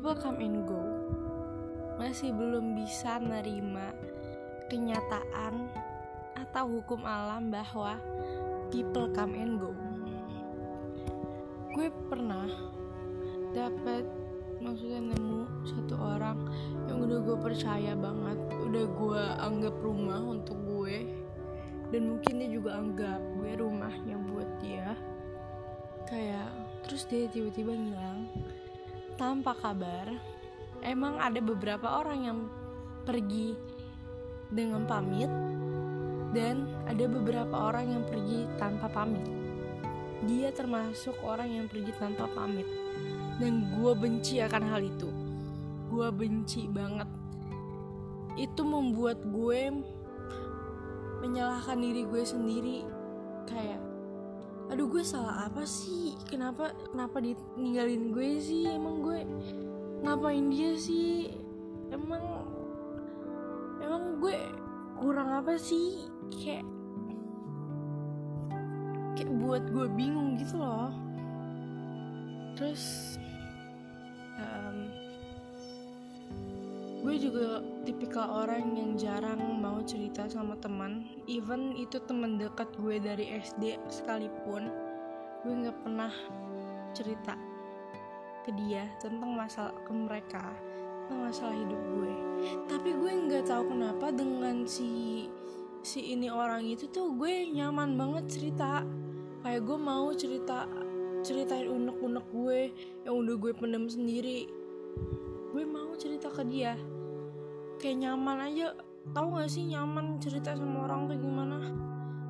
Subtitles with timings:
[0.00, 0.80] people come and go.
[2.00, 3.92] Masih belum bisa nerima
[4.72, 5.68] kenyataan
[6.40, 8.00] atau hukum alam bahwa
[8.72, 9.76] people come and go.
[11.76, 12.48] Gue pernah
[13.52, 14.08] dapat
[14.64, 16.48] maksudnya nemu satu orang
[16.88, 21.12] yang udah gue percaya banget udah gue anggap rumah untuk gue
[21.92, 24.96] dan mungkin dia juga anggap gue rumahnya buat dia.
[26.08, 26.48] Kayak
[26.88, 28.24] terus dia tiba-tiba ngilang
[29.20, 30.08] tanpa kabar
[30.80, 32.38] emang ada beberapa orang yang
[33.04, 33.52] pergi
[34.48, 35.28] dengan pamit
[36.32, 39.28] dan ada beberapa orang yang pergi tanpa pamit.
[40.24, 42.64] Dia termasuk orang yang pergi tanpa pamit
[43.36, 45.12] dan gue benci akan hal itu.
[45.92, 47.08] Gue benci banget.
[48.40, 49.84] Itu membuat gue
[51.20, 52.78] menyalahkan diri gue sendiri.
[53.44, 53.89] Kayak
[54.70, 56.14] aduh gue salah apa sih?
[56.30, 58.70] Kenapa kenapa ditinggalin gue sih?
[58.70, 59.26] Emang gue
[60.06, 61.34] ngapain dia sih?
[61.90, 62.22] Emang
[63.82, 64.38] emang gue
[64.96, 66.06] kurang apa sih?
[66.30, 66.62] Kayak
[69.18, 70.94] kayak buat gue bingung gitu loh.
[72.54, 73.18] Terus
[77.10, 81.02] gue juga tipikal orang yang jarang mau cerita sama teman.
[81.26, 84.70] Even itu teman dekat gue dari SD sekalipun
[85.42, 86.14] gue nggak pernah
[86.94, 87.34] cerita
[88.46, 90.54] ke dia tentang masalah ke mereka
[91.02, 92.14] tentang masalah hidup gue.
[92.70, 95.26] Tapi gue nggak tahu kenapa dengan si
[95.82, 98.86] si ini orang itu tuh gue nyaman banget cerita.
[99.42, 100.70] Kayak gue mau cerita
[101.26, 102.60] ceritain unek-unek gue
[103.02, 104.46] yang udah gue pendam sendiri.
[105.50, 106.78] Gue mau cerita ke dia
[107.80, 108.76] kayak nyaman aja.
[109.16, 111.58] Tau gak sih nyaman cerita sama orang tuh gimana?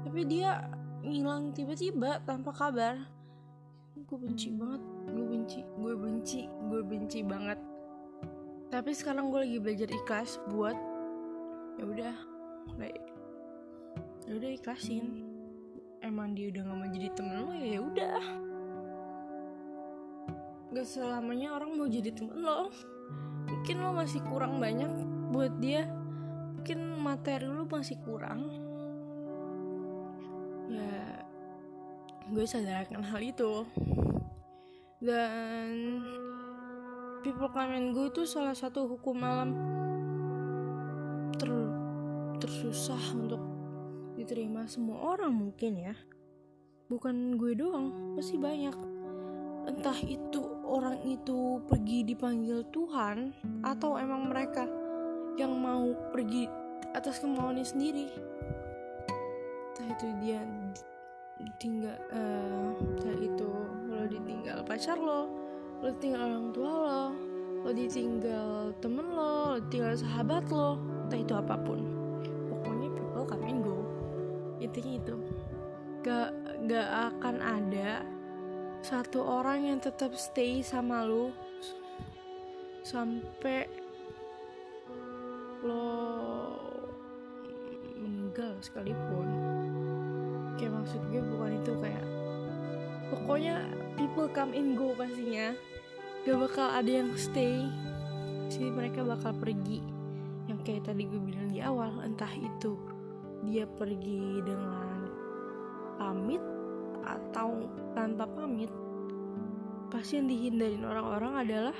[0.00, 0.64] Tapi dia
[1.04, 2.96] ngilang tiba-tiba tanpa kabar.
[3.94, 7.60] Gue benci banget gue benci gue benci gue benci banget.
[8.72, 10.74] Tapi sekarang gue lagi belajar ikhlas buat
[11.78, 12.14] ya udah
[14.24, 15.28] ya udah ikhlasin.
[16.00, 18.22] Emang dia udah gak mau jadi temen lo ya udah.
[20.72, 22.72] Gak selamanya orang mau jadi temen lo.
[23.44, 25.90] Mungkin lo masih kurang banyak buat dia
[26.54, 28.46] mungkin materi lo masih kurang.
[30.70, 31.26] Ya
[32.30, 33.66] gue sadarkan hal itu.
[35.02, 36.00] Dan
[37.26, 39.50] people come and go itu salah satu hukum alam
[41.34, 41.50] ter
[42.38, 43.42] tersusah untuk
[44.14, 45.98] diterima semua orang mungkin ya.
[46.86, 48.76] Bukan gue doang pasti banyak.
[49.66, 53.34] Entah itu orang itu pergi dipanggil Tuhan
[53.66, 54.83] atau emang mereka
[55.34, 56.46] yang mau pergi
[56.94, 58.06] atas kemauannya sendiri.
[59.74, 60.40] Entah itu dia
[61.58, 62.72] tinggal uh,
[63.18, 63.50] itu
[63.90, 65.26] lo ditinggal pacar lo
[65.82, 67.04] lo ditinggal orang tua lo
[67.66, 71.82] lo ditinggal temen lo lo ditinggal sahabat lo entah itu apa pun.
[72.48, 73.78] Pokoknya people come and go.
[74.62, 75.16] Intinya itu.
[76.04, 76.30] Gak
[76.70, 78.04] gak akan ada
[78.84, 81.32] satu orang yang tetap stay sama lu
[82.84, 83.64] sampai
[85.64, 85.88] lo
[87.96, 89.26] meninggal sekalipun.
[90.60, 92.04] Kayak maksud gue bukan itu kayak
[93.08, 93.64] pokoknya
[93.96, 95.56] people come and go pastinya.
[96.28, 97.64] Gak bakal ada yang stay.
[98.52, 99.80] Sih mereka bakal pergi.
[100.46, 102.76] Yang kayak tadi gue bilang di awal entah itu
[103.44, 105.08] dia pergi dengan
[105.96, 106.40] pamit
[107.04, 108.72] atau tanpa pamit
[109.92, 111.76] pasti yang dihindarin orang-orang adalah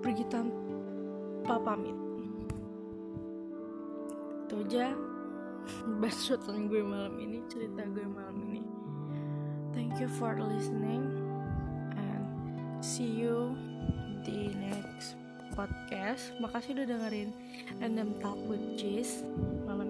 [0.00, 2.09] pergi tanpa pamit
[4.50, 4.90] itu aja.
[6.02, 8.62] Basutan gue malam ini cerita gue malam ini.
[9.70, 11.06] Thank you for listening
[11.94, 12.26] and
[12.82, 13.54] see you
[14.26, 15.14] di next
[15.54, 16.34] podcast.
[16.42, 17.30] Makasih udah dengerin
[17.78, 19.22] random talk with Jess
[19.70, 19.89] malam